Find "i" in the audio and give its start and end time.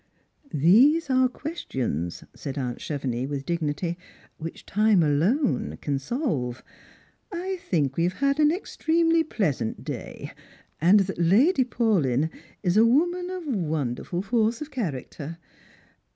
7.31-7.57